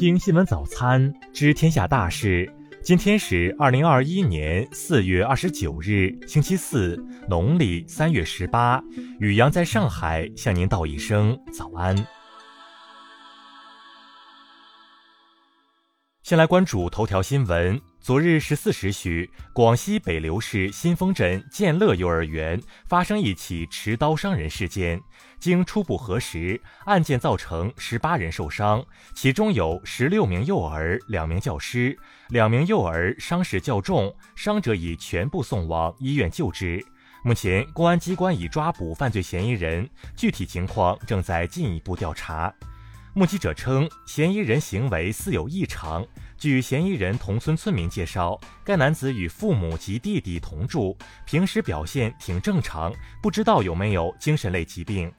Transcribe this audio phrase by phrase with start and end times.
[0.00, 2.50] 听新闻早餐知天下大事。
[2.82, 6.96] 今天是二零二一年四月二十九日，星期四，
[7.28, 8.82] 农历三月十八。
[9.18, 11.94] 雨阳在上海向您道一声早安。
[16.22, 17.78] 先来关注头条新闻。
[18.02, 22.58] 昨日十四时许，广西北流市新丰镇建乐幼儿园
[22.88, 24.98] 发生一起持刀伤人事件。
[25.38, 28.82] 经初步核实，案件造成十八人受伤，
[29.14, 31.96] 其中有十六名幼儿、两名教师，
[32.30, 36.82] 两名幼儿伤势较重，伤者已全部送往医院救治。
[37.22, 39.86] 目前，公安机关已抓捕犯罪嫌疑人，
[40.16, 42.52] 具体情况正在进一步调查。
[43.12, 46.06] 目击者称，嫌疑人行为似有异常。
[46.38, 50.96] 据嫌疑人同村村民介绍，该男子与父母及弟弟同住，
[51.26, 55.12] 平时表现挺正常，不知道有没有精神类疾病。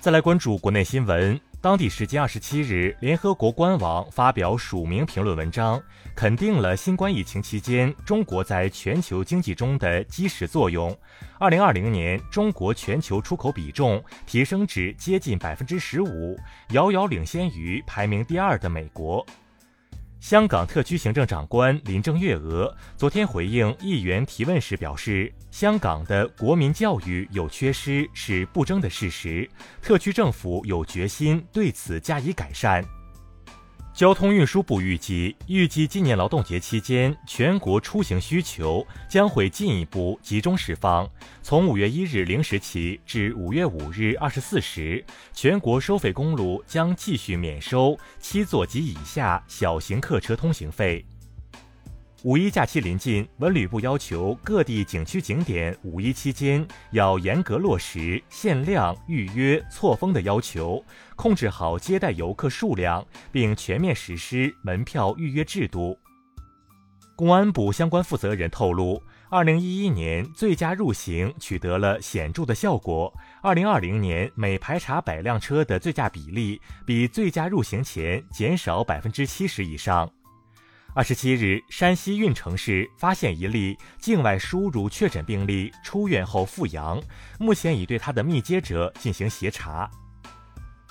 [0.00, 1.38] 再来关注国内新闻。
[1.66, 5.82] 当地时间二十七日，联合国官网发表署名评论文章，
[6.14, 10.96] 肯定了新冠疫情期间中国在全球经济中的基石作用。
[11.40, 16.38] 二零二零年，中国全球出口比重提升至接近百分之十五，
[16.70, 19.26] 遥遥领先于排名第二的美国。
[20.26, 29.48] 香港特区行政长官林郑月娥昨天回应议员提问时表示，香港的国民教育有缺失是不争的事实，
[29.80, 32.84] 特区政府有决心对此加以改善。
[33.96, 41.08] 交通运输部预计，预计今年劳动节期间，全国出行需求将会进一步集中释放。
[41.42, 45.02] 从五月一日零时起至五月五日二十四时，
[45.32, 51.02] 全国收费公路将继续免收七座及以下小型客车通行费。
[52.26, 65.96] 五一假期临近，文旅部要求各地景区景点五一期间要严格落实限量预约、错峰的要求，控制好接待游客数量，并全面实施门票预约制度。
[67.14, 69.00] 公安部相关负责人透露，
[69.30, 80.10] 二零一一年醉驾入刑取得了显著的效果，二零二零年每排查百辆车的醉驾比例比醉驾入刑前减少百分之七十以上。
[80.96, 86.98] 二十七日，山西运城市发现一例境外输入确诊病例，出院后复阳，
[87.38, 89.90] 目前已对他的密接者进行协查。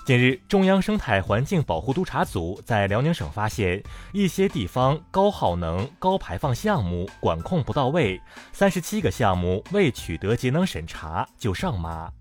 [0.05, 3.81] 近日，中央生态环境保护督察组在辽宁省发现
[4.13, 8.21] 一些地方高耗能、高排放项目管控不到位，
[8.53, 12.11] 三十七个项目未取得节能审查就上马。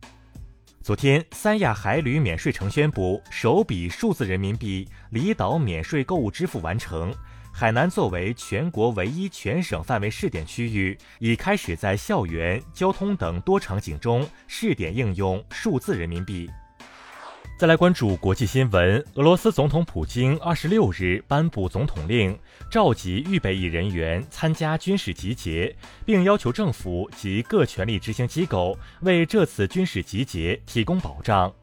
[0.81, 7.15] 昨天，三亚海旅免税城宣布首笔数字人民币离岛免税购物支付完成。
[7.57, 16.51] 海南作为全国唯一全省范围试点区域，已开始在校园、交通等多场景中试点应用数字人民币。
[17.57, 22.37] 再来关注国际新闻，俄罗斯总统普京二十六日颁布总统令，
[22.69, 31.55] 召集预备役人员参加军事集结，并要求政府及各权力执行机构为这次军事集结提供保障。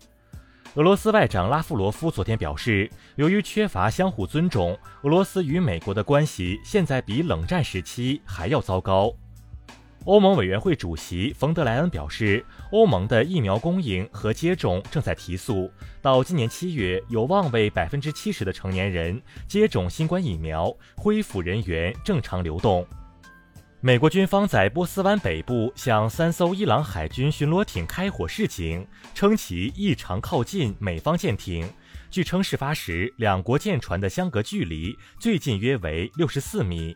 [0.75, 9.13] 俄罗斯外长拉夫罗夫昨天表示，由于缺乏相互尊重，俄罗斯与美国的关系现在比冷战时期还要糟糕。
[10.05, 15.69] 欧盟委员会主席冯德莱恩表示，欧盟的疫苗供应和接种正在提速，
[16.01, 22.87] 到今年七月，有望为百分之七十的成年人接种新冠疫苗，恢复人员正常流动。
[23.83, 31.67] 美国军方在波斯湾北部向三艘伊朗海军巡逻艇开火示警，称其异常靠近美方舰艇。
[32.11, 36.95] 据称，事发时两国舰船的相隔距离最近约为六十四米。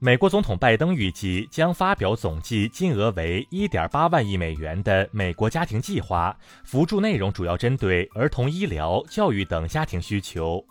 [0.00, 10.64] 美国总统拜登预计将发表总计金额为一点八万亿美元的美国家庭计划，扶助内容主要针对儿童医疗、教育等家庭需求。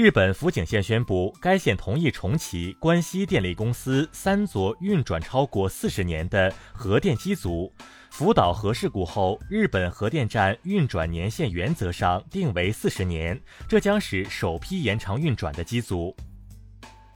[0.00, 7.72] 日本福井县宣布，该县同意重启关西电力公司三座运转超过四十年的核电机组。
[8.08, 16.14] 福岛核事故后，日本核电站运转年限原则上定为四十年，这将是首批延长运转的机组。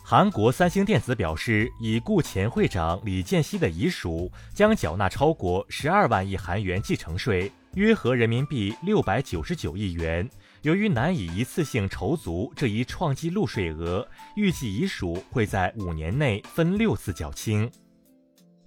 [0.03, 10.29] 韩国三星电子表示，已故前会长李健熙的遗属将缴纳超过十二万亿韩元继承税，约合人民币六百九十九亿元。
[10.63, 14.07] 由于难以一次性筹足这一创纪录税额，
[14.37, 17.69] 预计遗属会在五年内分六次缴清。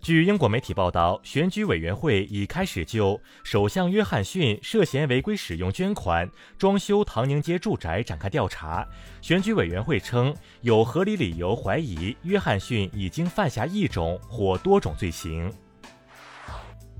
[0.02, 8.86] 据英国媒体报道，选举委员会已开始就首相约翰逊涉嫌违规使用捐款装修唐宁街住宅展开调查。
[9.22, 15.50] 选举委员会称，有合理理由怀疑约翰逊已经犯下一种或多种罪行。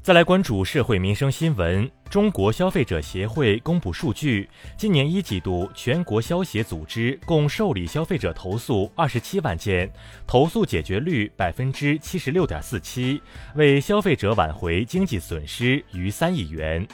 [0.06, 1.90] 再来关注社会民生新闻。
[2.12, 4.48] 中国消费者协会公布数据，
[4.78, 9.92] 今年一季度全国消协组织共受理消费者投诉二十七万件，
[10.28, 13.19] 投诉解决率百分之七十六点四七，
[13.56, 16.88] 为消费者挽回经济损失逾三亿元。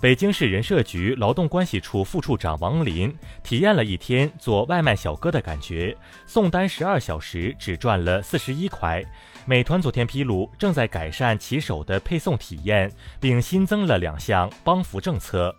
[0.00, 3.12] 北京市人社局劳动关系处副处长王林
[3.42, 9.02] 体验了一天做外卖小哥的感觉，送单十二小时只赚了四十一块。
[9.44, 15.52] 美团昨天披露，正在改善骑手的配送体验，并新增了两项帮扶政策。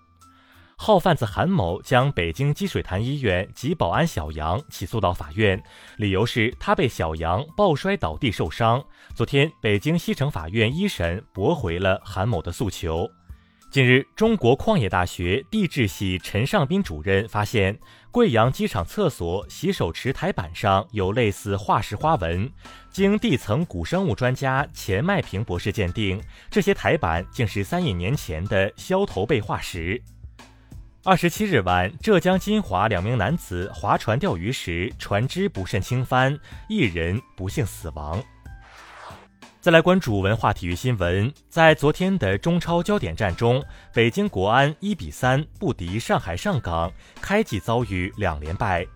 [0.78, 5.62] 号贩子韩某将北京积水潭医院及保安小杨起诉到法院，
[5.98, 8.82] 理由是他被小杨抱摔倒地受伤。
[9.14, 13.06] 昨天，北京西城法院一审驳回了韩某的诉求。
[13.72, 17.78] 近日，中国矿业大学地质系陈尚斌主任发现，
[18.10, 22.52] 贵阳机场厕所洗手池台板上有类似化石花纹。
[22.90, 26.20] 经地层古生物专家钱麦平博士鉴定，
[26.50, 30.02] 这些台板竟是三亿年前的削头贝化石。
[31.04, 36.36] 二十七日晚，浙江金华两名男子划船钓鱼时，船只不慎倾翻，
[36.68, 38.20] 一人不幸死亡。
[39.62, 43.62] 再来关注文化体育新闻，在昨天的中超焦点战中，
[43.94, 46.90] 北京国安一比三不敌上海上港，
[47.20, 48.88] 开季遭遇两连败。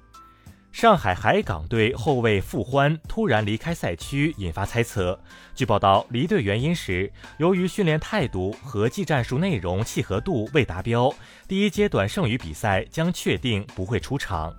[0.71, 5.19] 上海海港队后卫傅欢突然离开赛区，引发猜测。
[5.53, 11.13] 据报道，离队原因是由于训练态度和技战术内容契合度未达标，
[11.45, 14.55] 第一阶段剩余比赛将确定不会出场。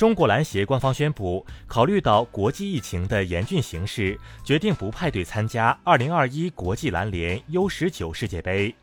[0.00, 8.74] 中国篮协官方宣布，考虑到国际疫情的严峻形势，决定不派队参加2021国际篮联 U19 世界杯。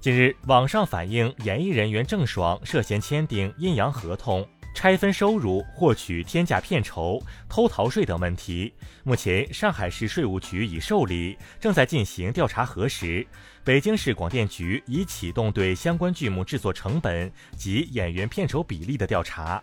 [0.00, 8.72] 近日，网上反映演艺人员郑爽涉嫌签订阴阳合同、拆分收入、获取天价片酬、偷逃税等问题。
[9.02, 13.26] 目前，上海市税务局已受理，正在进行调查核实。
[13.62, 19.62] 北京市广电局已启动对相关剧目制作成本及演员片酬比例的调查。